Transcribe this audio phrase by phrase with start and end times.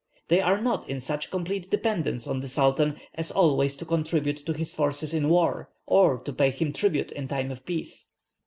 [0.29, 4.53] They are not in such complete dependence on the Sultan as always to contribute to
[4.53, 8.07] his forces in war, or to pay him tribute in time of peace."